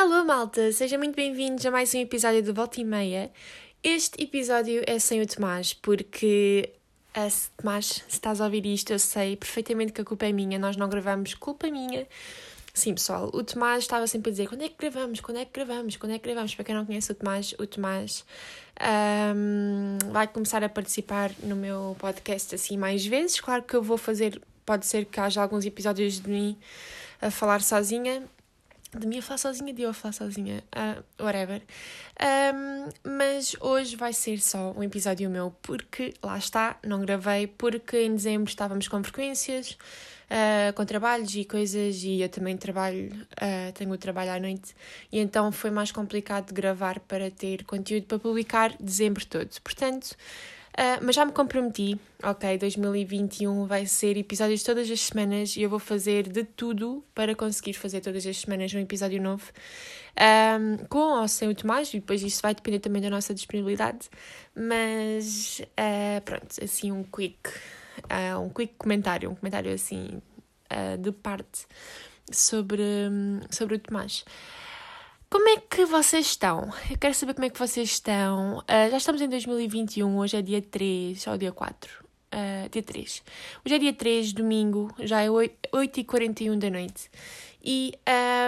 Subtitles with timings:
[0.00, 3.32] Alô malta, sejam muito bem-vindos a mais um episódio do Volta e Meia.
[3.82, 6.72] Este episódio é sem o Tomás, porque
[7.12, 7.26] a
[7.56, 10.76] Tomás, se estás a ouvir isto, eu sei perfeitamente que a culpa é minha, nós
[10.76, 12.06] não gravamos, culpa minha.
[12.72, 15.50] Sim, pessoal, o Tomás estava sempre a dizer quando é que gravamos, quando é que
[15.52, 16.54] gravamos, quando é que gravamos.
[16.54, 18.24] Para quem não conhece o Tomás, o Tomás
[19.34, 23.40] um, vai começar a participar no meu podcast assim mais vezes.
[23.40, 26.56] Claro que eu vou fazer, pode ser que haja alguns episódios de mim
[27.20, 28.22] a falar sozinha,
[28.96, 31.62] de mim a falar sozinha, de eu a falar sozinha, uh, whatever.
[32.20, 38.02] Um, mas hoje vai ser só um episódio meu, porque lá está, não gravei, porque
[38.02, 43.72] em dezembro estávamos com frequências, uh, com trabalhos e coisas, e eu também trabalho, uh,
[43.74, 44.74] tenho o trabalho à noite,
[45.12, 49.50] e então foi mais complicado de gravar para ter conteúdo para publicar dezembro todo.
[49.62, 50.16] Portanto.
[50.76, 55.70] Uh, mas já me comprometi, ok, 2021 vai ser episódios todas as semanas e eu
[55.70, 59.50] vou fazer de tudo para conseguir fazer todas as semanas um episódio novo,
[60.60, 64.08] um, com ou sem o Tomás, e depois isso vai depender também da nossa disponibilidade,
[64.54, 67.50] mas uh, pronto, assim um quick,
[68.04, 70.22] uh, um quick comentário, um comentário assim
[71.00, 71.66] de parte
[72.30, 72.82] sobre,
[73.50, 74.22] sobre o Tomás.
[75.30, 76.70] Como é que vocês estão?
[76.90, 78.60] Eu quero saber como é que vocês estão.
[78.60, 82.04] Uh, já estamos em 2021, hoje é dia 3, ou dia 4.
[82.32, 83.22] Uh, dia 3.
[83.62, 87.10] Hoje é dia 3, domingo, já é 8h41 da noite.
[87.62, 87.92] E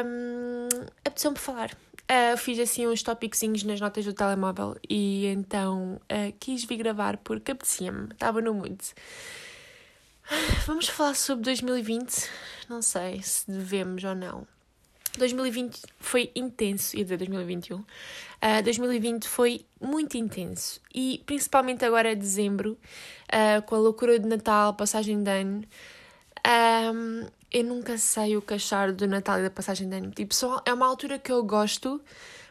[0.07, 0.69] um,
[1.05, 1.71] apeteceu-me falar.
[2.11, 6.01] Uh, fiz assim uns tópicos nas notas do telemóvel e então
[6.41, 8.79] quis vir gravar porque apetecia-me, estava no mood.
[10.67, 12.27] Vamos falar sobre 2020?
[12.71, 14.60] Não sei se devemos ou não.
[15.19, 17.77] 2020 foi intenso, ia dizer 2021.
[17.77, 17.85] Uh,
[18.65, 22.79] 2020 foi muito intenso e principalmente agora dezembro,
[23.29, 25.65] uh, com a loucura de Natal, passagem de ano.
[26.95, 30.11] Um, eu nunca sei o que achar do Natal e da passagem de ano.
[30.11, 32.01] Tipo, só é uma altura que eu gosto,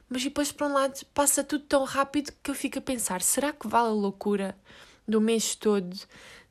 [0.10, 3.54] mas depois, por um lado, passa tudo tão rápido que eu fico a pensar: será
[3.54, 4.56] que vale a loucura
[5.10, 5.98] do mês todo?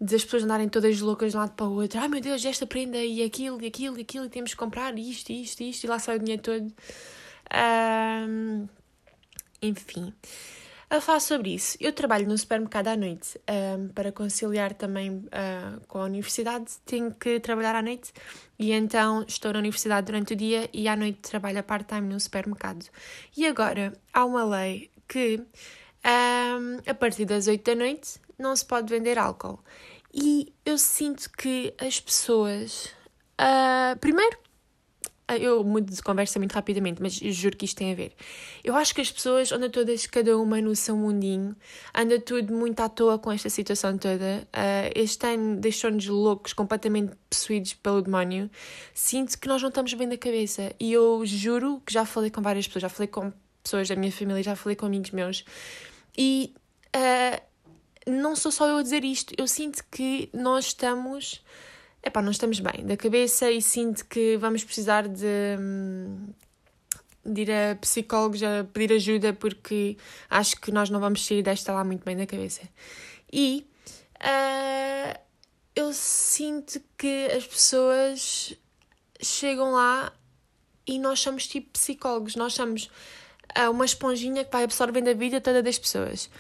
[0.00, 1.98] de as pessoas andarem todas loucas de um lado para o outro.
[1.98, 4.96] Ai meu Deus, esta prenda e aquilo e aquilo e aquilo e temos que comprar
[4.96, 6.72] isto, isto, isto e lá sai o dinheiro todo.
[7.52, 8.68] Um,
[9.60, 10.14] enfim,
[10.88, 11.76] a falar sobre isso.
[11.80, 16.66] Eu trabalho no supermercado à noite um, para conciliar também uh, com a universidade.
[16.86, 18.12] Tenho que trabalhar à noite
[18.56, 22.20] e então estou na universidade durante o dia e à noite trabalho a part-time no
[22.20, 22.86] supermercado.
[23.36, 25.40] E agora há uma lei que
[26.04, 29.58] um, a partir das 8 da noite não se pode vender álcool.
[30.12, 32.86] E eu sinto que as pessoas.
[33.40, 34.36] Uh, primeiro,
[35.36, 38.14] eu mudo de conversa muito rapidamente, mas juro que isto tem a ver.
[38.64, 41.54] Eu acho que as pessoas andam todas, cada uma no seu mundinho,
[41.94, 44.48] anda tudo muito à toa com esta situação toda.
[44.54, 48.50] Uh, este ano deixou-nos loucos, completamente possuídos pelo demónio.
[48.94, 50.72] Sinto que nós não estamos bem da cabeça.
[50.80, 53.32] E eu juro que já falei com várias pessoas, já falei com
[53.62, 55.44] pessoas da minha família, já falei com amigos meus.
[56.16, 56.54] E
[56.96, 57.47] uh,
[58.08, 61.44] não sou só eu a dizer isto, eu sinto que nós estamos.
[62.02, 65.26] Epá, não estamos bem da cabeça e sinto que vamos precisar de,
[65.58, 66.28] hum,
[67.26, 69.96] de ir a psicólogos a pedir ajuda porque
[70.30, 72.62] acho que nós não vamos sair desta lá muito bem da cabeça.
[73.32, 73.66] E
[74.20, 75.18] uh,
[75.74, 78.54] eu sinto que as pessoas
[79.20, 80.12] chegam lá
[80.86, 82.88] e nós somos tipo psicólogos, nós somos
[83.58, 86.30] uh, uma esponjinha que vai absorvendo a vida toda das pessoas.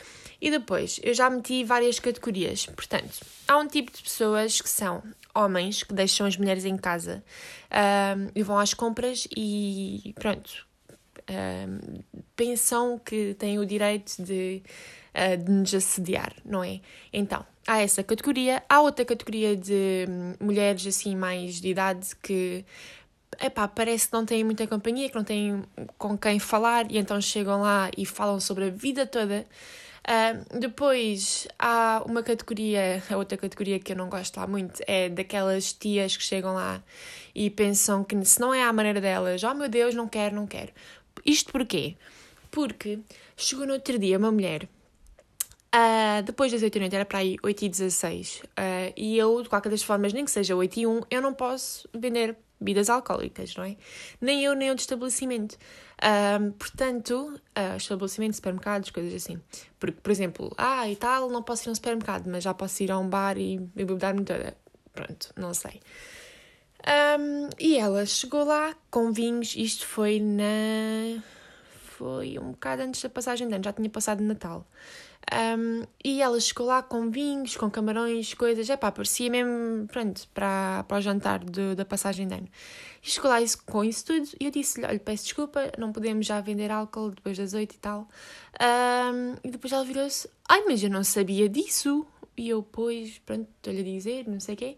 [0.40, 2.66] E depois, eu já meti várias categorias.
[2.66, 5.02] Portanto, há um tipo de pessoas que são
[5.34, 7.22] homens que deixam as mulheres em casa
[7.70, 10.66] um, e vão às compras e pronto.
[11.30, 12.00] Um,
[12.34, 14.62] pensam que têm o direito de,
[15.14, 16.80] uh, de nos assediar, não é?
[17.12, 18.62] Então, há essa categoria.
[18.68, 20.06] Há outra categoria de
[20.40, 22.64] mulheres assim mais de idade que
[23.40, 25.62] epá, parece que não têm muita companhia, que não têm
[25.98, 29.44] com quem falar e então chegam lá e falam sobre a vida toda
[30.08, 35.10] Uh, depois há uma categoria, a outra categoria que eu não gosto lá muito é
[35.10, 36.82] daquelas tias que chegam lá
[37.34, 40.46] e pensam que se não é à maneira delas, oh meu Deus, não quero, não
[40.46, 40.72] quero.
[41.26, 41.94] Isto porquê?
[42.50, 43.00] Porque
[43.36, 44.66] chegou no outro dia uma mulher,
[45.74, 49.42] uh, depois das 8 da noite, era para aí 8 e 16, uh, e eu,
[49.42, 52.90] de qualquer das formas, nem que seja 8 e 1, eu não posso vender bebidas
[52.90, 53.76] alcoólicas, não é?
[54.20, 55.56] Nem eu, nem o de estabelecimento.
[56.40, 59.40] Um, portanto, uh, estabelecimento, supermercados, coisas assim.
[59.78, 62.82] Porque, por exemplo, ah, e tal, não posso ir a um supermercado, mas já posso
[62.82, 64.56] ir a um bar e beber-me toda.
[64.92, 65.80] Pronto, não sei.
[66.86, 71.22] Um, e ela chegou lá com vinhos, isto foi na.
[71.96, 74.66] foi um bocado antes da passagem de ano, já tinha passado Natal.
[75.30, 78.68] Um, e ela chegou lá com vinhos, com camarões, coisas.
[78.70, 82.48] É pá, parecia mesmo, pronto, para, para o jantar de, da passagem de ano.
[83.02, 86.26] E chegou lá isso, com isso tudo e eu disse-lhe: olha, peço desculpa, não podemos
[86.26, 88.08] já vender álcool depois das oito e tal.
[88.60, 92.06] Um, e depois ela virou-se: ai, mas eu não sabia disso.
[92.36, 94.76] E eu, pois, pronto, estou-lhe a dizer, não sei o quê.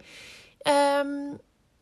[0.66, 1.38] Um,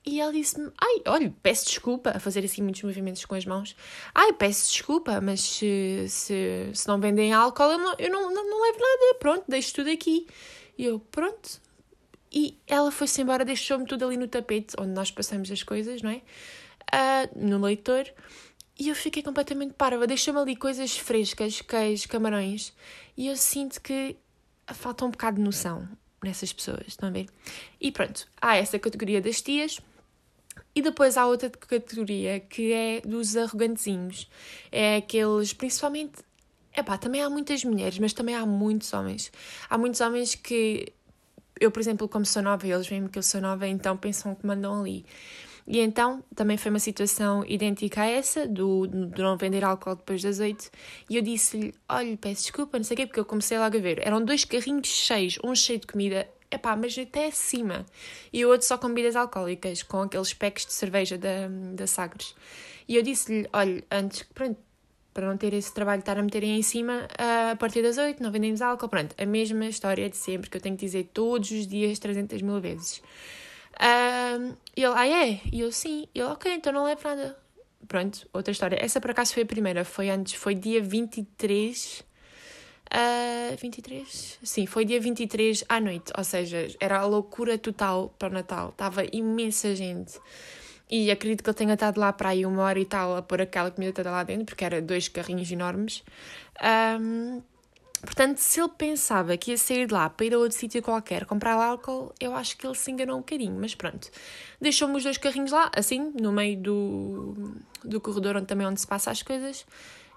[0.09, 3.77] e ela disse-me: Ai, olha, peço desculpa, a fazer assim muitos movimentos com as mãos.
[4.15, 8.49] Ai, peço desculpa, mas se, se, se não vendem álcool, eu, não, eu não, não,
[8.49, 9.19] não levo nada.
[9.19, 10.27] Pronto, deixo tudo aqui.
[10.79, 11.61] E eu, pronto.
[12.33, 16.11] E ela foi-se embora, deixou-me tudo ali no tapete, onde nós passamos as coisas, não
[16.11, 16.23] é?
[16.91, 18.11] Uh, no leitor.
[18.79, 20.07] E eu fiquei completamente parva.
[20.07, 22.73] Deixou-me ali coisas frescas, queijo, camarões.
[23.15, 24.17] E eu sinto que
[24.73, 25.87] falta um bocado de noção
[26.23, 27.27] nessas pessoas, estão a ver?
[27.81, 29.81] E pronto, há essa categoria das tias
[30.75, 34.31] e depois há outra categoria que é dos arrogantezinhos.
[34.71, 36.23] É aqueles, principalmente.
[36.77, 39.33] Epá, também há muitas mulheres, mas também há muitos homens.
[39.69, 40.93] Há muitos homens que.
[41.61, 44.47] Eu, por exemplo, como sou nova, eles veem-me que eu sou nova, então pensam que
[44.47, 45.05] mandam ali.
[45.67, 50.23] E então também foi uma situação idêntica a essa, do, do não vender álcool depois
[50.23, 50.71] das oito.
[51.11, 53.81] E eu disse-lhe: Olha, peço desculpa, não sei o quê, porque eu comecei logo a
[53.81, 54.01] ver.
[54.07, 57.87] Eram dois carrinhos cheios, um cheio de comida epá, mas até acima.
[58.33, 62.35] E o outro só com bebidas alcoólicas, com aqueles packs de cerveja da, da Sagres.
[62.87, 64.59] E eu disse-lhe, olha, antes, pronto,
[65.13, 67.09] para não ter esse trabalho de estar a meterem em cima,
[67.51, 70.61] a partir das 8 não vendemos álcool, pronto, a mesma história de sempre, que eu
[70.61, 73.03] tenho que dizer todos os dias 300 mil vezes.
[73.75, 75.41] Uh, ele, ah é?
[75.53, 76.09] E eu, sim.
[76.15, 77.37] E ele, ok, então não levo nada.
[77.87, 78.79] Pronto, outra história.
[78.81, 82.05] Essa por acaso foi a primeira, foi antes, foi dia 23
[82.89, 84.39] Uh, 23?
[84.43, 88.71] Sim, foi dia 23 à noite, ou seja, era a loucura total para o Natal.
[88.71, 90.19] Estava imensa gente.
[90.91, 93.43] E acredito que ele tenha estado lá para aí uma hora e tal a pôr
[93.43, 96.03] aquela comida toda lá dentro, porque era dois carrinhos enormes.
[96.99, 97.43] Um,
[98.01, 101.27] portanto, se ele pensava que ia sair de lá para ir a outro sítio qualquer
[101.27, 104.09] comprar álcool, eu acho que ele se enganou um bocadinho, mas pronto.
[104.59, 108.81] Deixou-me os dois carrinhos lá, assim, no meio do, do corredor onde também é onde
[108.81, 109.67] se passa as coisas.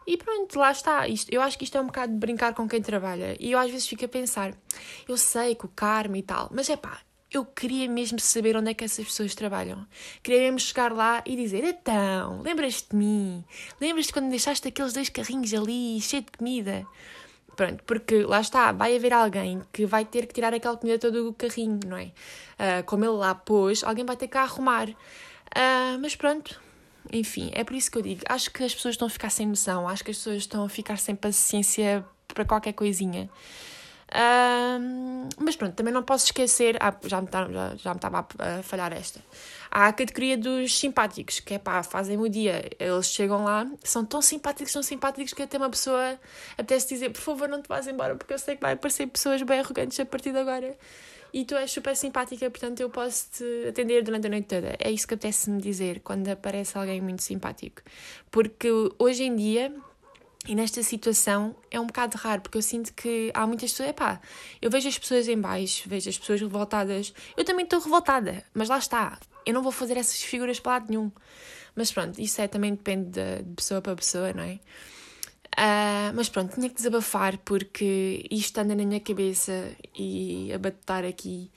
[0.06, 1.08] E pronto, lá está.
[1.08, 3.36] Isto, eu acho que isto é um bocado de brincar com quem trabalha.
[3.40, 4.54] E eu às vezes fico a pensar,
[5.08, 7.02] eu sei que o karma e tal, mas é pá,
[7.32, 9.88] eu queria mesmo saber onde é que essas pessoas trabalham.
[10.22, 13.44] Queria mesmo chegar lá e dizer: Então, lembras-te de mim?
[13.80, 16.86] Lembras-te quando deixaste aqueles dois carrinhos ali, cheio de comida?
[17.56, 21.22] Pronto, porque lá está, vai haver alguém que vai ter que tirar aquela comida toda
[21.22, 22.06] do carrinho, não é?
[22.06, 24.90] Uh, como ele lá pôs, alguém vai ter que arrumar.
[24.90, 26.60] Uh, mas pronto,
[27.12, 28.22] enfim, é por isso que eu digo.
[28.28, 30.70] Acho que as pessoas estão a ficar sem noção, acho que as pessoas estão a
[30.70, 33.30] ficar sem paciência para qualquer coisinha.
[34.14, 36.78] Um, mas pronto, também não posso esquecer.
[36.82, 39.22] Ah, já, me tá, estava a falhar esta.
[39.70, 42.70] Há a categoria dos simpáticos, que é pá, fazem o dia.
[42.78, 46.20] Eles chegam lá, são tão simpáticos, tão simpáticos que até uma pessoa
[46.54, 49.42] apetece dizer: por favor, não te vás embora, porque eu sei que vai aparecer pessoas
[49.44, 50.76] bem arrogantes a partir de agora
[51.34, 54.76] e tu és super simpática, portanto eu posso te atender durante a noite toda.
[54.80, 57.82] É isso que apetece-me dizer quando aparece alguém muito simpático.
[58.30, 58.68] Porque
[59.00, 59.74] hoje em dia,
[60.48, 63.90] e nesta situação, é um bocado raro, porque eu sinto que há muitas pessoas.
[63.90, 64.20] Epá,
[64.62, 67.14] eu vejo as pessoas em baixo, vejo as pessoas revoltadas.
[67.38, 69.20] Eu também estou revoltada, mas lá está.
[69.46, 71.12] Eu não vou fazer essas figuras para lado nenhum.
[71.76, 74.60] Mas pronto, isso é, também depende de, pessoa para pessoa, não é?
[75.58, 81.06] Uh, mas pronto, tinha que desabafar porque isto anda na minha cabeça e a bater
[81.06, 81.52] aqui.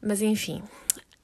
[0.00, 0.62] Mas enfim.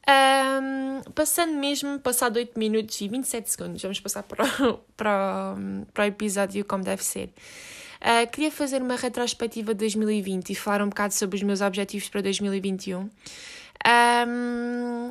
[0.09, 5.87] Um, passando mesmo, passado 8 minutos e 27 segundos, vamos passar para o, para o,
[5.93, 7.33] para o episódio como deve ser.
[8.00, 12.09] Uh, queria fazer uma retrospectiva de 2020 e falar um bocado sobre os meus objetivos
[12.09, 13.11] para 2021.
[13.87, 15.09] Um,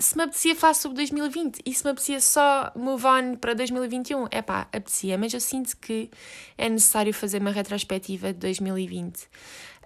[0.00, 4.28] se me apetecia falar sobre 2020 e se me apetecia só move on para 2021,
[4.30, 6.10] é pá, apetecia, mas eu sinto que
[6.56, 9.28] é necessário fazer uma retrospectiva de 2020.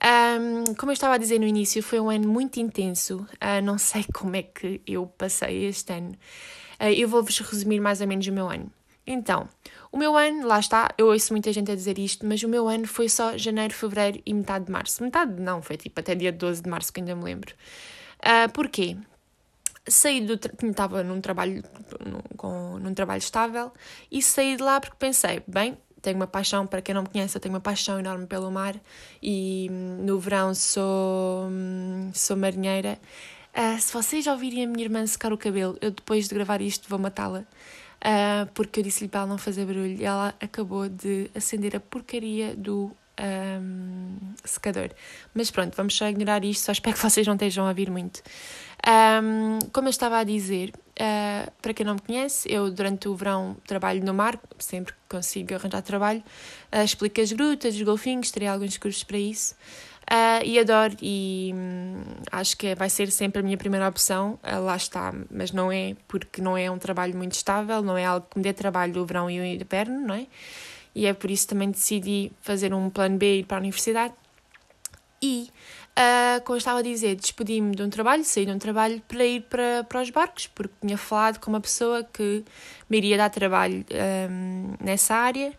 [0.00, 3.76] Um, como eu estava a dizer no início, foi um ano muito intenso, uh, não
[3.76, 6.12] sei como é que eu passei este ano.
[6.80, 8.70] Uh, eu vou-vos resumir mais ou menos o meu ano.
[9.04, 9.48] Então,
[9.90, 12.68] o meu ano, lá está, eu ouço muita gente a dizer isto, mas o meu
[12.68, 15.02] ano foi só janeiro, fevereiro e metade de março.
[15.02, 17.52] Metade não, foi tipo até dia 12 de março que ainda me lembro.
[18.20, 18.96] Uh, porquê?
[19.86, 21.62] Saí do estava num trabalho
[22.04, 23.72] num, com, num trabalho estável
[24.10, 27.36] e saí de lá porque pensei bem tenho uma paixão para quem não me conhece
[27.36, 28.74] eu tenho uma paixão enorme pelo mar
[29.22, 32.98] e hum, no verão sou hum, sou marinheira
[33.54, 36.88] uh, se vocês ouvirem a minha irmã secar o cabelo eu depois de gravar isto
[36.88, 41.30] vou matá-la uh, porque eu disse-lhe para ela não fazer barulho e ela acabou de
[41.34, 44.90] acender a porcaria do um, secador.
[45.34, 48.22] Mas pronto, vamos só ignorar isto, só espero que vocês não estejam a ouvir muito.
[48.86, 53.14] Um, como eu estava a dizer, uh, para quem não me conhece, eu durante o
[53.14, 56.22] verão trabalho no mar, sempre que consigo arranjar trabalho,
[56.70, 59.54] uh, explico as grutas, os golfinhos, terei alguns cursos para isso.
[60.04, 64.62] Uh, e adoro e hum, acho que vai ser sempre a minha primeira opção, uh,
[64.62, 68.26] lá está, mas não é porque não é um trabalho muito estável, não é algo
[68.30, 70.26] que me dê trabalho o verão e o inverno, não é?
[70.94, 74.12] E é por isso também decidi fazer um plano B e ir para a universidade.
[75.24, 75.48] E,
[75.98, 79.24] uh, como eu estava a dizer, despedi-me de um trabalho, saí de um trabalho para
[79.24, 82.44] ir para, para os barcos, porque tinha falado com uma pessoa que
[82.90, 83.86] me iria dar trabalho
[84.30, 85.54] um, nessa área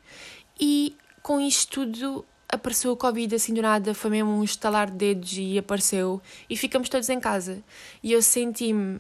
[0.62, 4.98] e com isto tudo apareceu o Covid assim do nada, foi mesmo um estalar de
[4.98, 7.64] dedos e apareceu e ficamos todos em casa.
[8.04, 9.00] E eu senti-me,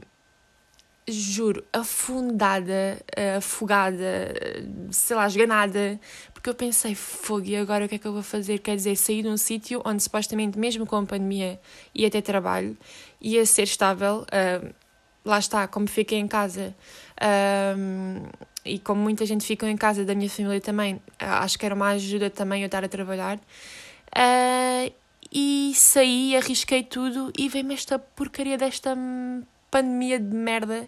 [1.07, 2.99] juro, afundada,
[3.37, 4.33] afogada,
[4.91, 5.99] sei lá, esganada,
[6.33, 8.59] porque eu pensei, fogo, e agora o que é que eu vou fazer?
[8.59, 11.59] Quer dizer, sair de um sítio onde supostamente, mesmo com a pandemia,
[11.93, 12.77] ia ter trabalho,
[13.21, 14.73] ia ser estável, uh,
[15.23, 16.75] lá está, como fiquei em casa.
[17.19, 18.27] Uh,
[18.63, 21.89] e como muita gente ficou em casa da minha família também, acho que era uma
[21.89, 23.37] ajuda também eu estar a trabalhar.
[23.37, 24.93] Uh,
[25.31, 28.95] e saí, arrisquei tudo e veio-me esta porcaria desta
[29.75, 30.87] pandemia de merda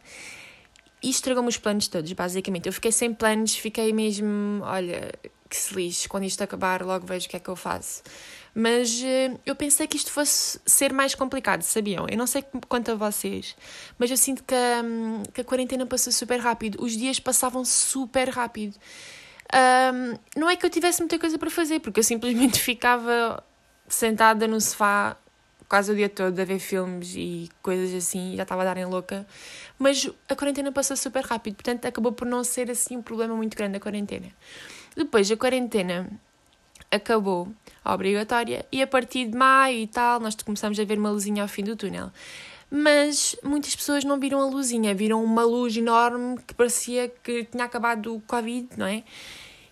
[1.03, 2.67] e estragou-me os planos todos, basicamente.
[2.67, 5.11] Eu fiquei sem planos, fiquei mesmo, olha,
[5.49, 8.01] que se lixe, quando isto acabar, logo vejo o que é que eu faço.
[8.55, 12.07] Mas uh, eu pensei que isto fosse ser mais complicado, sabiam?
[12.09, 13.57] Eu não sei quanto a vocês,
[13.99, 16.81] mas eu sinto que, um, que a quarentena passou super rápido.
[16.81, 18.77] Os dias passavam super rápido.
[19.53, 23.43] Um, não é que eu tivesse muita coisa para fazer, porque eu simplesmente ficava
[23.89, 25.17] sentada no sofá
[25.67, 29.25] quase o dia todo a ver filmes e coisas assim, já estava a darem louca.
[29.77, 33.55] Mas a quarentena passou super rápido, portanto acabou por não ser assim um problema muito
[33.55, 34.27] grande a quarentena.
[34.95, 36.09] Depois a quarentena
[36.89, 37.49] acabou
[37.83, 41.49] obrigatória e a partir de maio e tal nós começamos a ver uma luzinha ao
[41.49, 42.11] fim do túnel.
[42.69, 47.63] Mas muitas pessoas não viram a luzinha, viram uma luz enorme que parecia que tinha
[47.63, 49.03] acabado o Covid, não é?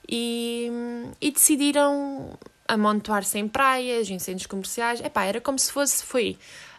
[0.07, 0.71] E,
[1.19, 4.99] e decidiram amontoar-se em praias, em centros comerciais.
[5.01, 6.37] Epá, era como se fosse, foi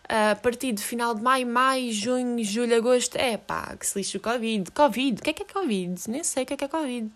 [0.09, 3.39] a partir do final de maio, maio, junho, julho, agosto, é
[3.79, 4.71] que se lixe o Covid.
[4.71, 6.01] Covid, o que é que é Covid?
[6.09, 7.11] Nem sei o que é que é Covid.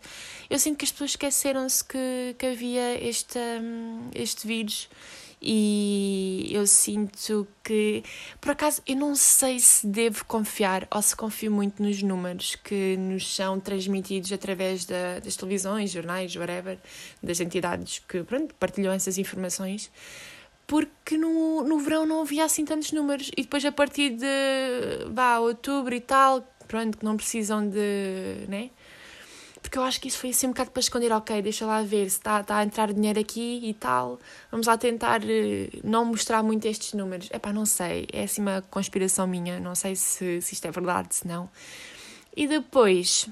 [0.49, 4.89] Eu sinto que as pessoas esqueceram-se que, que havia este, hum, este vírus
[5.43, 8.03] e eu sinto que,
[8.41, 12.97] por acaso, eu não sei se devo confiar ou se confio muito nos números que
[12.97, 16.79] nos são transmitidos através da, das televisões, jornais, whatever,
[17.23, 19.91] das entidades que pronto, partilham essas informações
[20.67, 23.29] porque no, no verão não havia assim tantos números.
[23.37, 24.25] E depois a partir de
[25.13, 28.47] vá, outubro e tal, pronto, que não precisam de.
[28.47, 28.71] né?
[29.71, 32.11] Porque eu acho que isso foi assim um bocado para esconder, ok, deixa lá ver
[32.11, 34.19] se está, está a entrar dinheiro aqui e tal.
[34.51, 37.29] Vamos lá tentar eh, não mostrar muito estes números.
[37.31, 40.73] É pá, não sei, é assim uma conspiração minha, não sei se, se isto é
[40.73, 41.49] verdade, se não.
[42.37, 43.29] E depois.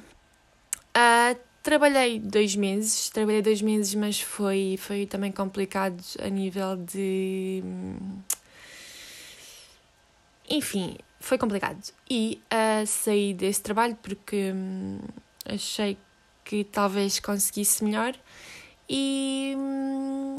[0.97, 7.62] Uh, Trabalhei dois meses, trabalhei dois meses, mas foi, foi também complicado a nível de.
[10.49, 11.78] Enfim, foi complicado.
[12.09, 15.00] E uh, saí desse trabalho porque um,
[15.45, 15.99] achei
[16.49, 18.14] que talvez conseguisse melhor
[18.88, 20.35] e um,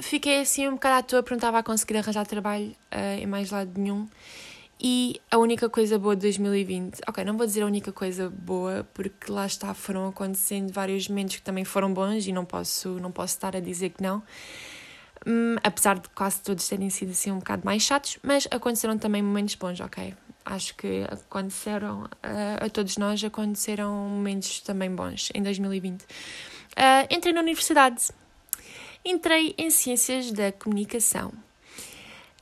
[0.00, 3.70] fiquei assim um bocado à toa, perguntava a conseguir arranjar trabalho uh, em mais lado
[3.80, 4.08] nenhum.
[4.82, 8.84] E a única coisa boa de 2020, ok, não vou dizer a única coisa boa,
[8.92, 13.12] porque lá está, foram acontecendo vários momentos que também foram bons e não posso, não
[13.12, 14.20] posso estar a dizer que não.
[15.24, 19.22] Hum, apesar de quase todos terem sido assim um bocado mais chatos, mas aconteceram também
[19.22, 20.16] momentos bons, ok?
[20.44, 26.02] Acho que aconteceram, uh, a todos nós aconteceram momentos também bons em 2020.
[26.02, 26.06] Uh,
[26.76, 28.08] eh, entrei na universidade,
[29.04, 31.32] entrei em Ciências da Comunicação.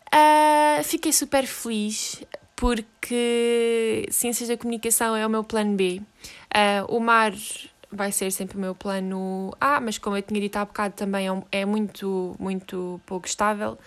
[0.07, 2.23] Uh, fiquei super feliz
[2.55, 6.01] porque Ciências da Comunicação é o meu plano B.
[6.89, 7.33] O mar
[7.91, 11.27] vai ser sempre o meu plano A, mas como eu tinha dito há bocado também
[11.27, 13.79] é, um, é muito, muito pouco estável.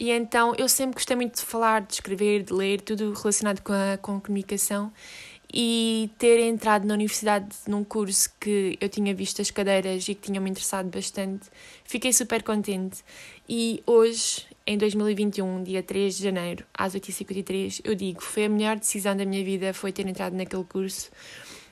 [0.00, 3.74] E então eu sempre gostei muito de falar, de escrever, de ler, tudo relacionado com
[3.74, 4.90] a, com a comunicação.
[5.52, 10.22] E ter entrado na universidade num curso que eu tinha visto as cadeiras e que
[10.22, 11.50] tinha-me interessado bastante,
[11.84, 13.04] fiquei super contente.
[13.46, 18.76] E hoje em 2021, dia 3 de janeiro, às 8h53, eu digo, foi a melhor
[18.78, 21.10] decisão da minha vida, foi ter entrado naquele curso.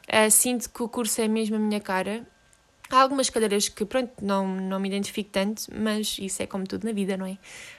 [0.06, 2.26] Uh, sinto que o curso é mesmo a minha cara.
[2.90, 6.84] Há algumas cadeiras que, pronto, não, não me identifico tanto, mas isso é como tudo
[6.84, 7.36] na vida, não é?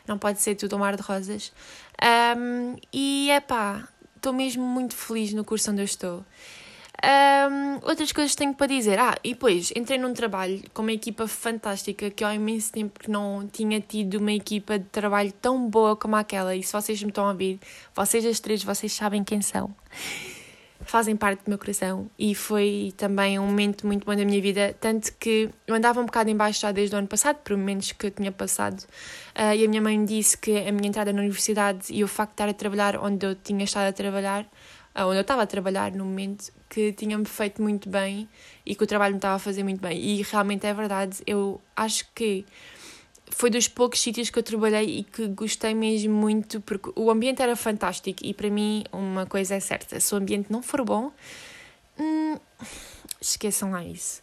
[0.07, 1.51] Não pode ser tudo um mar de rosas.
[2.37, 6.23] Um, e, é pá, estou mesmo muito feliz no curso onde eu estou.
[7.01, 8.99] Um, outras coisas tenho para dizer.
[8.99, 13.09] Ah, e depois entrei num trabalho com uma equipa fantástica que há imenso tempo que
[13.09, 16.55] não tinha tido uma equipa de trabalho tão boa como aquela.
[16.55, 17.59] E se vocês me estão a ouvir,
[17.95, 19.73] vocês as três, vocês sabem quem são.
[20.81, 24.75] Fazem parte do meu coração e foi também um momento muito bom da minha vida.
[24.79, 28.07] Tanto que eu andava um bocado embaixo já desde o ano passado, por momentos que
[28.07, 28.81] eu tinha passado.
[29.36, 32.29] Uh, e a minha mãe disse que a minha entrada na universidade e o facto
[32.29, 34.45] de estar a trabalhar onde eu tinha estado a trabalhar
[35.05, 38.27] onde eu estava a trabalhar no momento, que tinha-me feito muito bem
[38.65, 39.98] e que o trabalho me estava a fazer muito bem.
[39.98, 42.45] E realmente é verdade, eu acho que
[43.29, 47.41] foi dos poucos sítios que eu trabalhei e que gostei mesmo muito, porque o ambiente
[47.41, 51.12] era fantástico e para mim uma coisa é certa: se o ambiente não for bom,
[52.00, 52.38] hum,
[53.21, 54.21] esqueçam lá isso.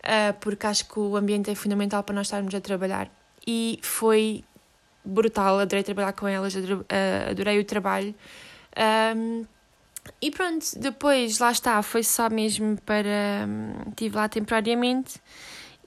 [0.00, 3.10] Uh, porque acho que o ambiente é fundamental para nós estarmos a trabalhar.
[3.46, 4.44] E foi
[5.04, 8.14] brutal, adorei trabalhar com elas, ah, adorei o trabalho.
[9.16, 9.44] Um,
[10.20, 13.46] e pronto, depois lá está, foi só mesmo para.
[13.88, 15.20] Estive lá temporariamente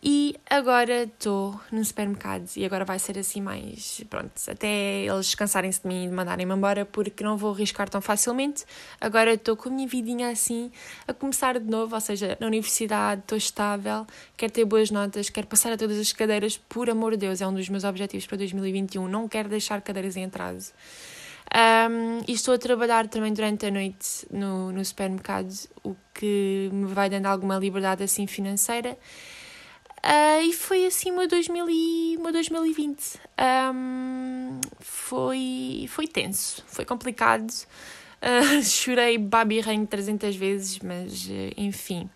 [0.06, 4.04] e agora estou no supermercado e agora vai ser assim mais.
[4.10, 8.66] Pronto, até eles descansarem-se de mim e mandarem-me embora porque não vou arriscar tão facilmente.
[9.00, 10.70] Agora estou com a minha vidinha assim
[11.08, 14.06] a começar de novo, ou seja, na universidade estou estável,
[14.36, 17.48] quero ter boas notas, quero passar a todas as cadeiras, por amor de Deus, é
[17.48, 19.08] um dos meus objetivos para 2021.
[19.08, 20.74] Não quero deixar cadeiras em atraso.
[21.56, 26.88] Um, e estou a trabalhar também durante a noite no, no supermercado, o que me
[26.88, 28.98] vai dando alguma liberdade assim financeira.
[30.04, 33.20] Uh, e foi assim o meu, 2000 e, meu 2020.
[33.74, 37.50] Um, foi, foi tenso, foi complicado.
[38.22, 42.10] Uh, chorei babi rain 300 vezes, mas uh, enfim.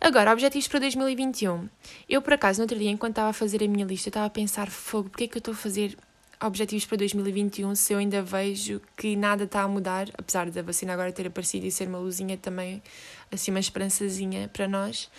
[0.00, 1.68] Agora, objetivos para 2021.
[2.08, 4.30] Eu, por acaso, no outro dia, enquanto estava a fazer a minha lista, estava a
[4.30, 5.96] pensar: fogo, porque é que eu estou a fazer
[6.42, 10.94] objetivos para 2021 se eu ainda vejo que nada está a mudar, apesar da vacina
[10.94, 12.82] agora ter aparecido e ser uma luzinha também,
[13.30, 15.10] assim, uma esperançazinha para nós.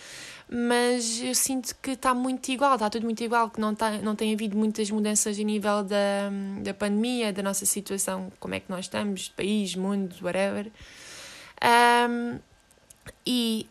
[0.48, 4.14] Mas eu sinto que está muito igual, está tudo muito igual, que não, tá, não
[4.14, 6.30] tem havido muitas mudanças a nível da,
[6.62, 10.70] da pandemia, da nossa situação, como é que nós estamos, país, mundo, whatever.
[11.62, 12.38] Um,
[13.26, 13.66] e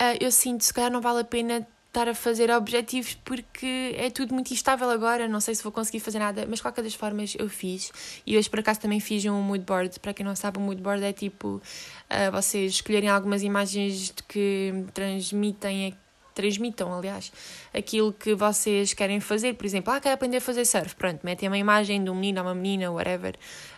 [0.00, 4.08] uh, eu sinto, se calhar não vale a pena estar a fazer objetivos porque é
[4.08, 6.94] tudo muito instável agora, não sei se vou conseguir fazer nada, mas de qualquer das
[6.94, 7.92] formas eu fiz.
[8.26, 10.00] E hoje por acaso também fiz um mood board.
[10.00, 14.72] Para quem não sabe, um mood board é tipo uh, vocês escolherem algumas imagens que
[14.94, 15.94] transmitem
[16.34, 17.32] transmitam, aliás,
[17.72, 19.54] aquilo que vocês querem fazer.
[19.54, 20.94] Por exemplo, ah, quero aprender a fazer surf.
[20.96, 23.34] Pronto, metem uma imagem de um menino ou uma menina, whatever,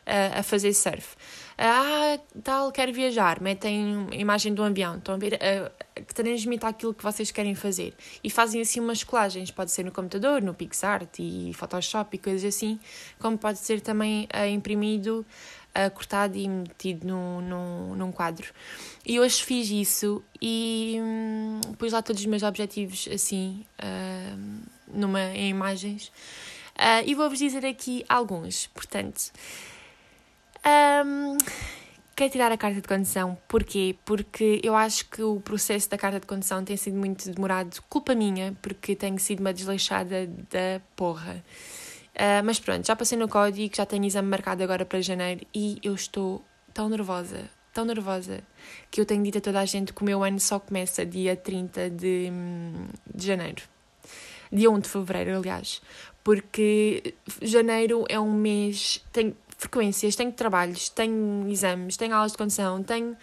[0.06, 1.16] uh, a fazer surf.
[1.56, 3.40] Ah, tal, quero viajar.
[3.40, 4.96] Metem a imagem de um avião.
[4.96, 5.34] Estão a ver?
[5.34, 7.94] Uh, que transmita aquilo que vocês querem fazer.
[8.22, 12.44] E fazem assim umas colagens, pode ser no computador, no PixArt e Photoshop e coisas
[12.44, 12.80] assim,
[13.20, 15.24] como pode ser também imprimido,
[15.76, 18.52] uh, cortado e metido no, no, num quadro.
[19.04, 25.22] E hoje fiz isso e hum, pus lá todos os meus objetivos assim, uh, numa,
[25.34, 26.08] em imagens.
[26.76, 29.30] Uh, e vou-vos dizer aqui alguns, portanto.
[31.06, 31.36] Um,
[32.16, 33.36] Quero tirar a carta de condução.
[33.48, 33.96] Porquê?
[34.04, 37.82] Porque eu acho que o processo da carta de condução tem sido muito demorado.
[37.88, 41.44] Culpa minha, porque tenho sido uma desleixada da porra.
[42.14, 45.78] Uh, mas pronto, já passei no código, já tenho exame marcado agora para janeiro e
[45.82, 48.40] eu estou tão nervosa, tão nervosa,
[48.90, 51.34] que eu tenho dito a toda a gente que o meu ano só começa dia
[51.34, 52.30] 30 de,
[53.12, 53.62] de janeiro.
[54.52, 55.82] Dia 1 de fevereiro, aliás.
[56.22, 59.04] Porque janeiro é um mês.
[59.12, 63.16] Tenho, frequências, tenho trabalhos, tenho exames, tenho aulas de condução, tenho.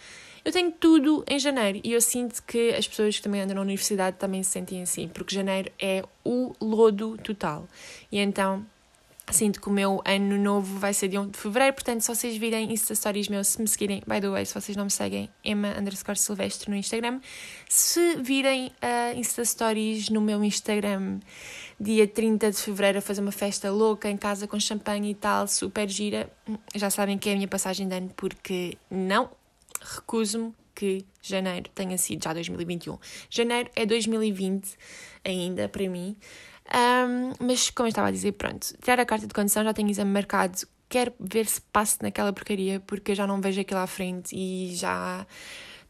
[0.44, 3.60] Eu tenho tudo em janeiro e eu sinto que as pessoas que também andam na
[3.62, 7.68] universidade também se sentem assim, porque janeiro é o lodo total.
[8.10, 8.66] E então
[9.30, 12.36] sinto que o meu ano novo vai ser de 1 de fevereiro, portanto, se vocês
[12.36, 15.30] virem Insta Stories meus, se me seguirem, by the way, se vocês não me seguem,
[15.44, 17.20] Emma underscore Silvestre no Instagram,
[17.68, 21.20] se virem uh, Insta Stories no meu Instagram
[21.78, 25.46] dia 30 de fevereiro a fazer uma festa louca em casa com champanhe e tal,
[25.48, 29.30] super gira, hum, já sabem que é a minha passagem de ano, porque não
[29.80, 32.98] recuso-me que janeiro tenha sido já 2021.
[33.28, 34.76] Janeiro é 2020
[35.24, 36.16] ainda para mim.
[36.74, 39.90] Um, mas, como eu estava a dizer, pronto, tirar a carta de condução, já tenho
[39.90, 40.58] exame marcado,
[40.88, 44.74] quero ver se passo naquela porcaria, porque eu já não vejo aquilo à frente e
[44.74, 45.26] já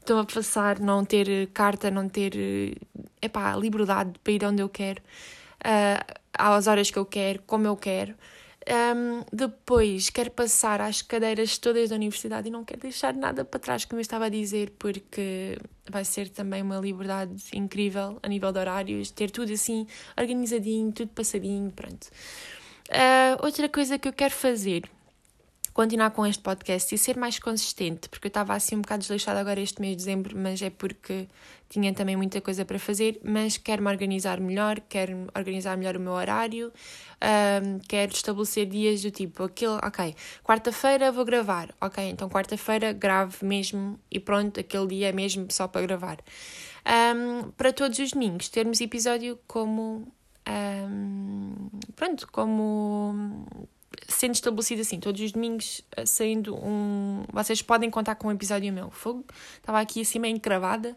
[0.01, 2.77] estou a passar não ter carta, não ter
[3.21, 5.01] epá, liberdade para ir onde eu quero,
[5.65, 8.15] uh, às horas que eu quero, como eu quero.
[8.69, 13.59] Um, depois quero passar às cadeiras todas da universidade e não quero deixar nada para
[13.59, 15.59] trás, como eu estava a dizer, porque
[15.91, 21.09] vai ser também uma liberdade incrível a nível de horários, ter tudo assim organizadinho, tudo
[21.09, 22.07] passadinho, pronto.
[22.89, 24.89] Uh, outra coisa que eu quero fazer
[25.73, 29.41] continuar com este podcast e ser mais consistente, porque eu estava assim um bocado desleixada
[29.41, 31.29] agora este mês de dezembro, mas é porque
[31.69, 36.13] tinha também muita coisa para fazer, mas quero-me organizar melhor, quero organizar melhor o meu
[36.13, 36.73] horário,
[37.63, 43.45] um, quero estabelecer dias do tipo, aquele, ok, quarta-feira vou gravar, ok, então quarta-feira gravo
[43.45, 46.19] mesmo e pronto, aquele dia é mesmo só para gravar.
[46.85, 50.13] Um, para todos os domingos, termos episódio como.
[50.49, 53.47] Um, pronto, como
[54.09, 57.25] sendo estabelecido assim, todos os domingos eh, saindo um.
[57.33, 58.91] Vocês podem contar com um episódio meu.
[58.91, 59.25] Fogo.
[59.57, 60.97] Estava aqui assim meio encravada.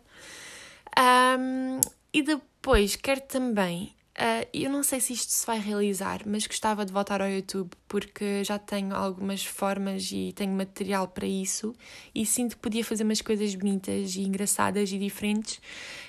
[0.97, 1.79] Um,
[2.13, 3.95] e depois quero também.
[4.17, 7.71] Uh, eu não sei se isto se vai realizar, mas gostava de voltar ao YouTube
[7.85, 11.75] porque já tenho algumas formas e tenho material para isso
[12.13, 15.59] e sinto que podia fazer umas coisas bonitas e engraçadas e diferentes.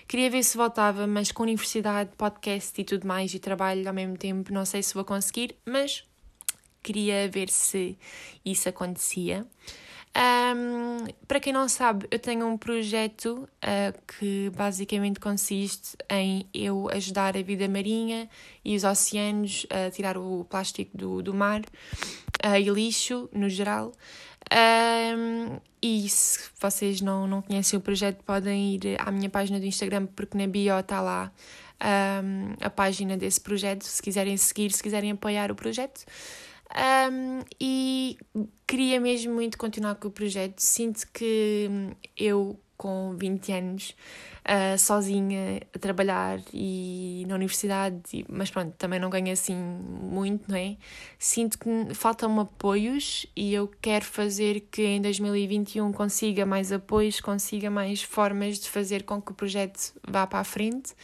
[0.07, 4.17] Queria ver se voltava, mas com universidade, podcast e tudo mais e trabalho ao mesmo
[4.17, 6.05] tempo, não sei se vou conseguir, mas
[6.87, 7.99] queria ver se
[8.45, 9.45] isso acontecia.
[10.17, 16.89] Um, para quem não sabe, eu tenho um projeto uh, que basicamente consiste em eu
[16.91, 18.27] ajudar a vida marinha
[18.65, 23.93] e os oceanos a tirar o plástico do, do mar uh, e lixo no geral.
[24.51, 29.67] Um, e se vocês não, não conhecem o projeto, podem ir à minha página do
[29.67, 31.31] Instagram, porque na bio está lá
[32.25, 36.07] um, a página desse projeto, se quiserem seguir, se quiserem apoiar o projeto.
[36.75, 38.19] Um, e
[38.67, 40.61] queria mesmo muito continuar com o projeto.
[40.61, 41.71] Sinto que
[42.17, 43.97] eu, com 20 anos,
[44.47, 50.57] uh, sozinha a trabalhar e na universidade, mas pronto, também não ganho assim muito, não
[50.57, 50.77] é?
[51.19, 57.71] Sinto que faltam apoios e eu quero fazer que em 2021 consiga mais apoios, consiga
[57.71, 60.95] mais formas de fazer com que o projeto vá para a frente.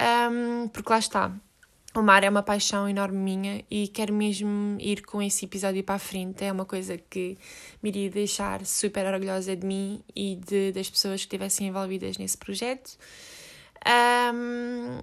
[0.00, 1.32] Um, porque lá está,
[1.94, 5.96] o mar é uma paixão enorme minha e quero mesmo ir com esse episódio para
[5.96, 6.42] a frente.
[6.44, 7.36] É uma coisa que
[7.82, 12.38] me iria deixar super orgulhosa de mim e de, das pessoas que estivessem envolvidas nesse
[12.38, 12.96] projeto.
[14.34, 14.98] Um,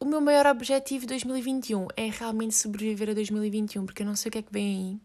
[0.00, 4.28] o meu maior objetivo de 2021 é realmente sobreviver a 2021, porque eu não sei
[4.28, 5.00] o que é que vem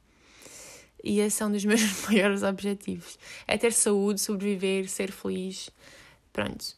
[1.04, 1.14] aí.
[1.16, 3.18] E esse é um dos meus maiores objetivos.
[3.48, 5.72] É ter saúde, sobreviver, ser feliz.
[6.32, 6.76] Pronto.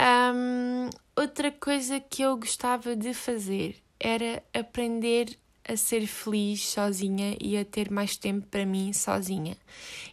[0.00, 5.36] Um, outra coisa que eu gostava de fazer era aprender
[5.68, 9.56] a ser feliz sozinha e a ter mais tempo para mim sozinha.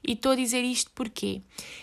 [0.06, 1.42] E estou a dizer isto porque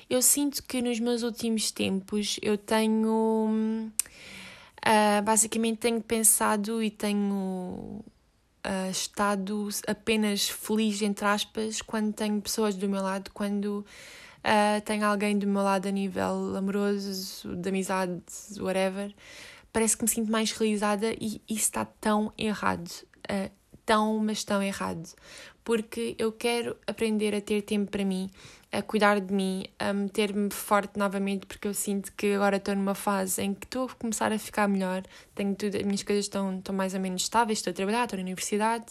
[0.09, 3.91] eu sinto que nos meus últimos tempos eu tenho.
[4.87, 8.05] Uh, basicamente tenho pensado e tenho
[8.65, 13.85] uh, estado apenas feliz, entre aspas, quando tenho pessoas do meu lado, quando
[14.45, 18.23] uh, tenho alguém do meu lado a nível amoroso, de amizade,
[18.59, 19.15] whatever,
[19.73, 22.91] parece que me sinto mais realizada e isso está tão errado.
[23.31, 23.51] Uh,
[23.85, 25.09] tão, mas tão errado.
[25.63, 28.31] Porque eu quero aprender a ter tempo para mim,
[28.71, 32.95] a cuidar de mim, a meter-me forte novamente, porque eu sinto que agora estou numa
[32.95, 35.03] fase em que estou a começar a ficar melhor,
[35.35, 38.19] tenho tudo, as minhas coisas estão, estão mais ou menos estáveis, estou a trabalhar, estou
[38.19, 38.87] na universidade.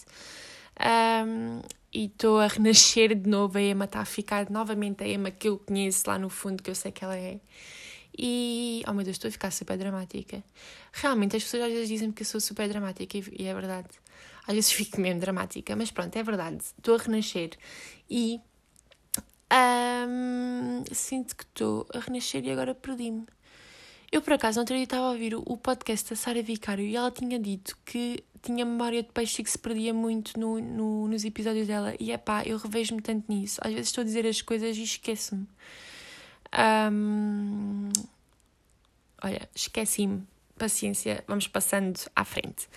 [0.80, 1.60] Um,
[1.92, 3.58] e estou a renascer de novo.
[3.58, 6.70] A Emma está a ficar novamente a Emma que eu conheço lá no fundo, que
[6.70, 7.38] eu sei que ela é.
[8.16, 10.42] E, oh meu Deus, estou a ficar super dramática.
[10.92, 13.88] Realmente, as pessoas às vezes dizem que eu sou super dramática e, é verdade.
[14.46, 16.58] Às vezes fico mesmo dramática, mas pronto, é verdade.
[16.64, 17.50] Estou a renascer.
[18.08, 18.40] E
[19.52, 23.26] um, sinto que estou a renascer e agora perdi-me.
[24.14, 27.36] Eu, por acaso, ontem estava a ouvir o podcast da Sara Vicário e ela tinha
[27.36, 31.96] dito que tinha memória de peixe que se perdia muito no, no, nos episódios dela.
[31.98, 33.60] E é pá, eu revejo-me tanto nisso.
[33.60, 35.48] Às vezes estou a dizer as coisas e esqueço-me.
[36.92, 37.90] Um,
[39.20, 40.22] olha, esqueci-me.
[40.56, 42.68] Paciência, vamos passando à frente.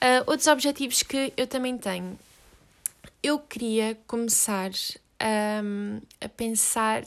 [0.00, 2.16] Uh, outros objetivos que eu também tenho.
[3.24, 4.70] Eu queria começar
[5.64, 7.02] um, a pensar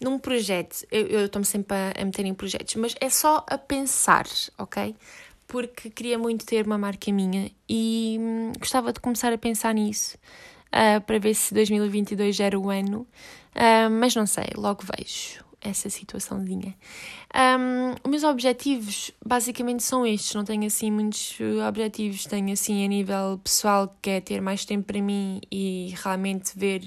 [0.00, 4.26] num projeto, eu estou-me sempre a, a, meter em projetos, mas é só a pensar,
[4.58, 4.94] ok?
[5.46, 10.16] Porque queria muito ter uma marca minha e hum, gostava de começar a pensar nisso
[10.68, 13.06] uh, para ver se 2022 já era o ano,
[13.54, 16.76] uh, mas não sei, logo vejo essa situaçãozinha.
[17.34, 22.88] Um, os meus objetivos basicamente são estes, não tenho assim muitos objetivos, tenho assim a
[22.88, 26.82] nível pessoal que é ter mais tempo para mim e realmente ver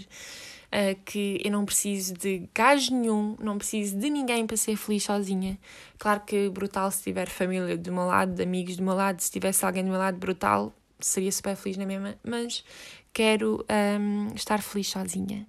[0.68, 5.04] uh, que eu não preciso de gajo nenhum, não preciso de ninguém para ser feliz
[5.04, 5.58] sozinha.
[5.98, 9.32] Claro que brutal se tiver família do meu lado, de amigos do meu lado, se
[9.32, 12.64] tivesse alguém do meu lado, brutal, seria super feliz na mesma, mas
[13.14, 13.66] quero
[14.00, 15.48] um, estar feliz sozinha.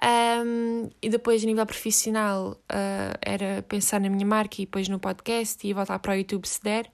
[0.00, 4.98] Um, e depois, a nível profissional, uh, era pensar na minha marca e depois no
[4.98, 6.90] podcast e voltar para o YouTube se der.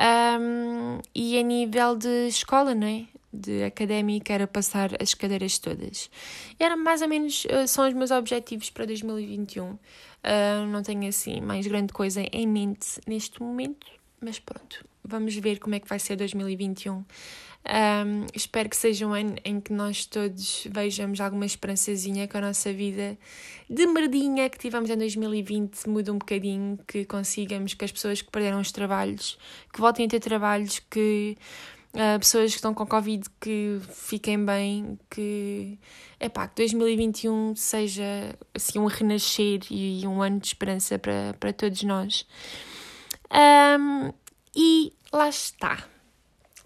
[0.00, 3.04] Um, e a nível de escola, não é?
[3.32, 6.10] De académica era passar as cadeiras todas.
[6.58, 9.70] E era mais ou menos, uh, são os meus objetivos para 2021.
[9.70, 9.78] Uh,
[10.70, 13.86] não tenho assim mais grande coisa em mente neste momento,
[14.20, 17.04] mas pronto, vamos ver como é que vai ser 2021.
[17.62, 22.40] Um, espero que seja um ano em que nós todos vejamos alguma esperançazinha que a
[22.40, 23.18] nossa vida
[23.68, 28.30] de merdinha que tivemos em 2020 mude um bocadinho, que consigamos que as pessoas que
[28.30, 29.38] perderam os trabalhos,
[29.72, 31.36] que voltem a ter trabalhos, que
[31.94, 35.78] uh, pessoas que estão com Covid que fiquem bem, que,
[36.18, 41.82] epá, que 2021 seja assim, um renascer e um ano de esperança para, para todos
[41.82, 42.26] nós.
[43.32, 44.12] Um,
[44.54, 45.84] e lá está.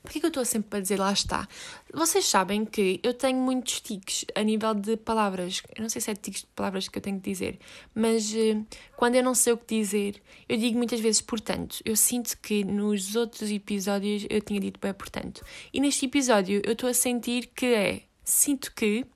[0.04, 1.48] Por que eu estou sempre a dizer lá está?
[1.90, 5.62] Vocês sabem que eu tenho muitos tiques a nível de palavras.
[5.74, 7.58] Eu não sei se é tiques de palavras que eu tenho que dizer,
[7.94, 8.66] mas uh,
[8.98, 11.78] quando eu não sei o que dizer, eu digo muitas vezes portanto.
[11.86, 15.42] Eu sinto que nos outros episódios eu tinha dito bem portanto.
[15.72, 19.06] E neste episódio eu estou a sentir que é sinto que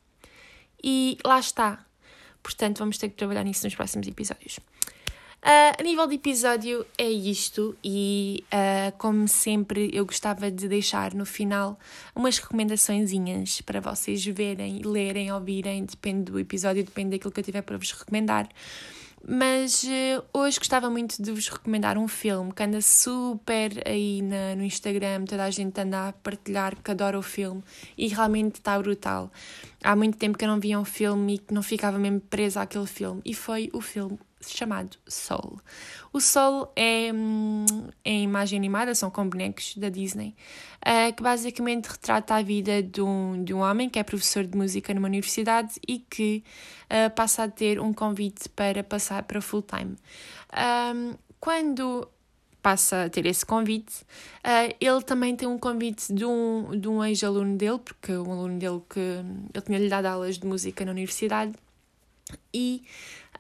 [0.83, 1.85] e lá está.
[2.43, 4.59] Portanto, vamos ter que trabalhar nisso nos próximos episódios.
[5.49, 11.15] Uh, a nível de episódio é isto, e uh, como sempre, eu gostava de deixar
[11.15, 11.79] no final
[12.15, 17.63] umas recomendaçõezinhas para vocês verem, lerem, ouvirem, depende do episódio, depende daquilo que eu tiver
[17.63, 18.47] para vos recomendar.
[19.27, 24.55] Mas uh, hoje gostava muito de vos recomendar um filme que anda super aí na,
[24.55, 27.65] no Instagram, toda a gente anda a partilhar que adora o filme
[27.97, 29.33] e realmente está brutal.
[29.83, 32.61] Há muito tempo que eu não via um filme e que não ficava mesmo presa
[32.61, 35.61] àquele filme, e foi o filme chamado Soul.
[36.13, 37.65] O Soul é, hum,
[38.05, 40.35] é imagem animada, são com bonecos da Disney,
[40.83, 44.57] uh, que basicamente retrata a vida de um, de um homem que é professor de
[44.57, 46.45] música numa universidade e que
[46.85, 49.97] uh, passa a ter um convite para passar para full-time.
[50.95, 52.09] Um, quando
[52.63, 54.03] passa a ter esse convite.
[54.45, 58.59] Uh, ele também tem um convite de um, de um ex-aluno dele, porque um aluno
[58.59, 61.55] dele que ele tinha-lhe dado aulas de música na universidade,
[62.53, 62.85] e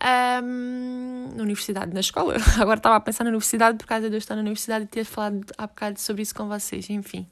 [0.03, 2.37] um, na universidade, na escola.
[2.61, 5.05] Agora estava a pensar na universidade por causa de eu estar na universidade e ter
[5.05, 7.27] falado há bocado sobre isso com vocês, enfim.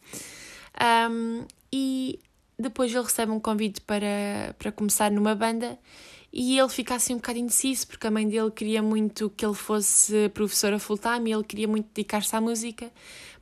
[1.10, 2.18] Um, e
[2.58, 5.78] depois ele recebe um convite para, para começar numa banda
[6.32, 9.54] e ele fica assim um bocado indeciso porque a mãe dele queria muito que ele
[9.54, 12.90] fosse professora full-time e ele queria muito dedicar-se à música,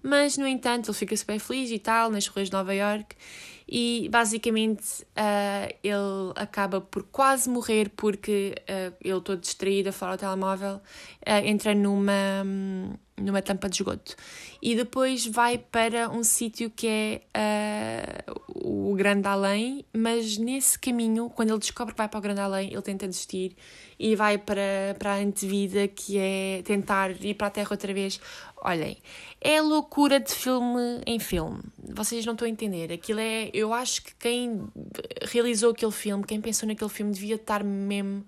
[0.03, 3.17] mas no entanto ele fica super feliz e tal, nas ruas de Nova York
[3.69, 10.15] e basicamente uh, ele acaba por quase morrer porque uh, ele todo distraído a falar
[10.15, 12.45] o telemóvel uh, entra numa,
[13.17, 14.15] numa tampa de esgoto
[14.61, 16.87] e depois vai para um sítio que
[17.33, 22.41] é o Grande Além, mas nesse caminho, quando ele descobre que vai para o Grande
[22.41, 23.57] Além, ele tenta desistir
[23.99, 28.21] e vai para, para a antevida que é tentar ir para a Terra outra vez.
[28.63, 28.97] Olhem,
[29.41, 31.61] é loucura de filme em filme.
[31.79, 32.93] Vocês não estão a entender.
[32.93, 33.51] Aquilo é.
[33.53, 34.67] Eu acho que quem
[35.23, 38.25] realizou aquele filme, quem pensou naquele filme, devia estar mesmo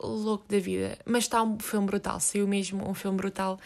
[0.00, 0.98] louco da vida.
[1.04, 3.58] Mas está um filme brutal, saiu mesmo um filme brutal.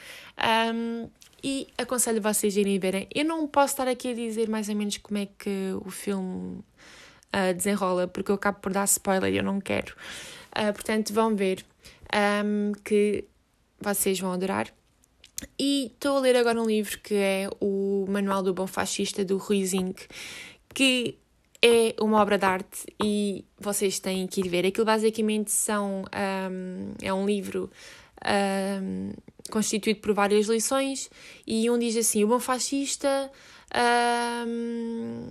[0.75, 1.09] Um,
[1.43, 3.09] e aconselho vocês a irem verem.
[3.15, 6.59] Eu não posso estar aqui a dizer mais ou menos como é que o filme
[6.59, 9.95] uh, desenrola, porque eu acabo por dar spoiler e eu não quero.
[10.51, 11.65] Uh, portanto, vão ver
[12.45, 13.25] um, que
[13.81, 14.69] vocês vão adorar.
[15.57, 19.37] E estou a ler agora um livro que é o Manual do Bom Fascista, do
[19.37, 20.09] Rui Zinck,
[20.75, 21.19] que
[21.63, 24.67] é uma obra de arte e vocês têm que ir ver.
[24.67, 26.05] Aquilo basicamente são,
[26.51, 27.71] um, é um livro
[28.25, 29.13] um,
[29.51, 31.11] constituído por várias lições
[31.47, 33.31] e um diz assim, o bom fascista
[34.47, 35.27] um,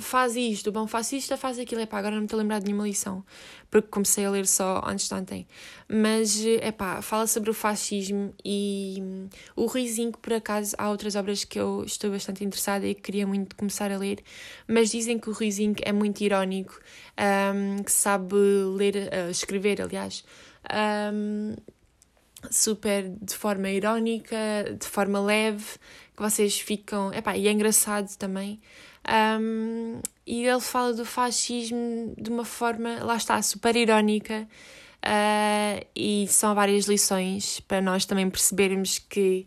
[0.00, 1.80] faz isto, bom fascista faz aquilo.
[1.80, 3.24] Epá, agora não me estou a lembrar de nenhuma lição,
[3.70, 5.46] porque comecei a ler só antes de ontem.
[5.88, 11.44] Mas, epá, fala sobre o fascismo e hum, o Rizinho, por acaso, há outras obras
[11.44, 14.22] que eu estou bastante interessada e que queria muito começar a ler,
[14.68, 16.78] mas dizem que o Rizinho é muito irónico,
[17.54, 18.34] um, que sabe
[18.76, 20.24] ler, uh, escrever, aliás.
[21.12, 21.56] Um,
[22.50, 24.36] super de forma irónica,
[24.78, 25.64] de forma leve,
[26.16, 27.12] que vocês ficam.
[27.12, 28.60] Epá, e é engraçado também.
[29.08, 34.46] Um, e ele fala do fascismo de uma forma, lá está, super irónica.
[35.04, 39.46] Uh, e são várias lições para nós também percebermos que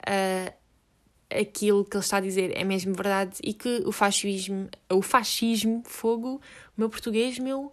[0.00, 0.52] uh,
[1.30, 5.82] aquilo que ele está a dizer é mesmo verdade e que o fascismo, o fascismo,
[5.84, 6.40] fogo,
[6.76, 7.72] o meu português, meu,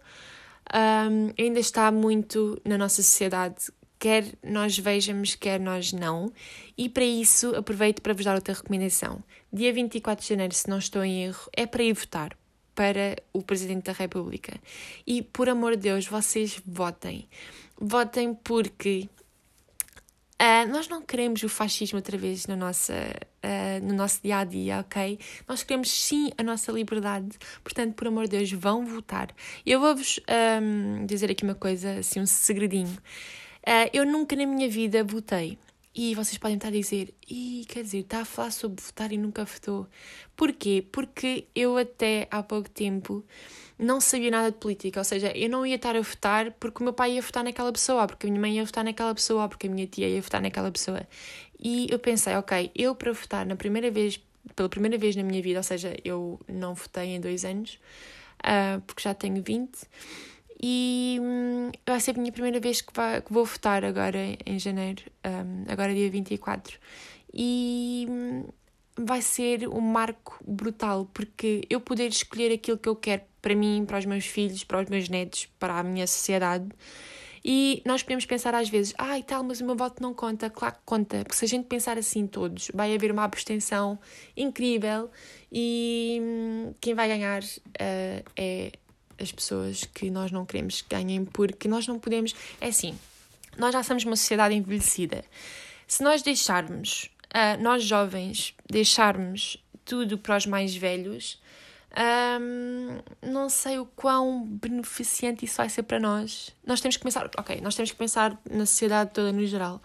[0.72, 3.70] um, ainda está muito na nossa sociedade
[4.06, 6.32] quer nós vejamos, quer nós não.
[6.78, 9.20] E para isso, aproveito para vos dar outra recomendação.
[9.52, 12.38] Dia 24 de janeiro, se não estou em erro, é para ir votar
[12.72, 14.60] para o Presidente da República.
[15.04, 17.28] E, por amor de Deus, vocês votem.
[17.76, 19.08] Votem porque
[20.40, 24.44] uh, nós não queremos o fascismo outra vez no, nossa, uh, no nosso dia a
[24.44, 25.18] dia, ok?
[25.48, 27.36] Nós queremos sim a nossa liberdade.
[27.64, 29.34] Portanto, por amor de Deus, vão votar.
[29.64, 30.20] Eu vou-vos
[30.62, 32.96] um, dizer aqui uma coisa, assim, um segredinho.
[33.66, 35.58] Uh, eu nunca na minha vida votei.
[35.98, 39.16] E vocês podem estar a dizer, e quer dizer, está a falar sobre votar e
[39.16, 39.88] nunca votou.
[40.36, 40.84] Porquê?
[40.92, 43.24] Porque eu até há pouco tempo
[43.78, 46.84] não sabia nada de política, ou seja, eu não ia estar a votar porque o
[46.84, 49.68] meu pai ia votar naquela pessoa, porque a minha mãe ia votar naquela pessoa, porque
[49.68, 51.00] a minha tia ia votar naquela pessoa.
[51.58, 54.20] E eu pensei, ok, eu para votar na primeira vez,
[54.54, 57.78] pela primeira vez na minha vida, ou seja, eu não votei em dois anos,
[58.40, 59.78] uh, porque já tenho 20,
[60.62, 64.58] e hum, vai ser a minha primeira vez que, vai, que vou votar agora em
[64.58, 66.78] janeiro, um, agora dia 24.
[67.32, 68.44] E hum,
[68.96, 73.84] vai ser um marco brutal, porque eu poder escolher aquilo que eu quero para mim,
[73.86, 76.68] para os meus filhos, para os meus netos, para a minha sociedade.
[77.44, 80.50] E nós podemos pensar às vezes, ah, tal, mas o meu voto não conta.
[80.50, 84.00] Claro que conta, porque se a gente pensar assim todos, vai haver uma abstenção
[84.36, 85.08] incrível
[85.52, 88.72] e hum, quem vai ganhar uh, é
[89.18, 92.34] as pessoas que nós não queremos que ganhem, porque nós não podemos.
[92.60, 92.98] É assim,
[93.56, 95.24] nós já somos uma sociedade envelhecida.
[95.86, 101.40] Se nós deixarmos uh, nós jovens deixarmos tudo para os mais velhos,
[102.40, 102.98] um,
[103.30, 106.54] não sei o quão beneficente isso vai ser para nós.
[106.66, 109.80] Nós temos que pensar, ok, nós temos que pensar na sociedade toda no geral.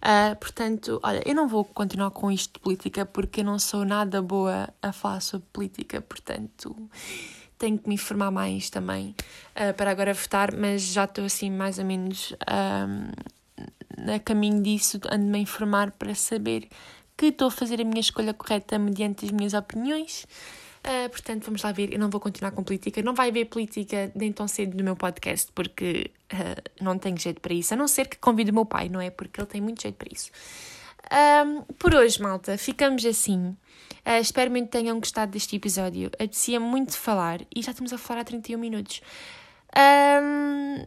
[0.00, 3.84] Uh, portanto, olha, eu não vou continuar com isto de política porque eu não sou
[3.84, 6.90] nada boa a falar sobre política, portanto
[7.62, 9.14] tenho que me informar mais também
[9.54, 14.98] uh, para agora votar, mas já estou assim mais ou menos um, a caminho disso,
[15.08, 16.68] ando-me a informar para saber
[17.16, 20.26] que estou a fazer a minha escolha correta mediante as minhas opiniões.
[20.84, 21.92] Uh, portanto, vamos lá ver.
[21.92, 23.00] Eu não vou continuar com política.
[23.00, 27.40] Não vai haver política nem tão cedo no meu podcast, porque uh, não tenho jeito
[27.40, 27.74] para isso.
[27.74, 29.08] A não ser que convide o meu pai, não é?
[29.08, 30.32] Porque ele tem muito jeito para isso.
[31.12, 33.56] Um, por hoje, malta, ficamos assim.
[34.04, 36.08] Uh, espero muito que tenham gostado deste episódio.
[36.14, 39.02] Apetecia muito falar e já estamos a falar há 31 minutos.
[39.76, 40.86] Um,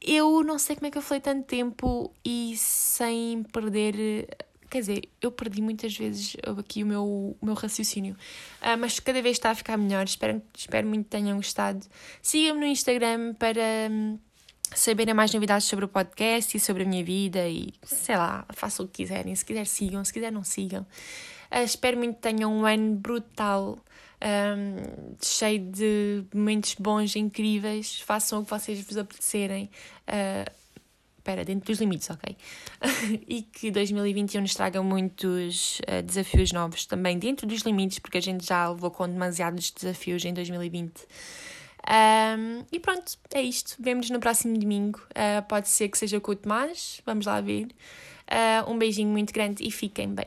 [0.00, 4.28] eu não sei como é que eu falei tanto tempo e sem perder.
[4.70, 7.04] Quer dizer, eu perdi muitas vezes aqui o meu,
[7.40, 8.14] o meu raciocínio,
[8.62, 10.04] uh, mas cada vez está a ficar melhor.
[10.04, 11.84] Espero, espero muito que tenham gostado.
[12.22, 14.18] Sigam-me no Instagram para um,
[14.74, 18.84] saberem mais novidades sobre o podcast e sobre a minha vida e sei lá, façam
[18.84, 19.34] o que quiserem.
[19.34, 20.86] Se quiser, sigam, se quiser, não sigam.
[21.50, 23.78] Uh, espero muito que tenham um ano brutal
[24.22, 28.00] um, cheio de momentos bons, incríveis.
[28.00, 29.70] Façam o que vocês vos apetecerem.
[30.08, 30.50] Uh,
[31.18, 32.36] espera, dentro dos limites, ok?
[33.26, 38.22] e que 2021 nos traga muitos uh, desafios novos também dentro dos limites, porque a
[38.22, 40.92] gente já levou com demasiados desafios em 2020.
[41.88, 43.76] Um, e pronto, é isto.
[43.78, 45.00] Vemo-nos no próximo domingo.
[45.10, 47.68] Uh, pode ser que seja com o Tomás, vamos lá ver.
[48.28, 50.26] Uh, um beijinho muito grande e fiquem bem.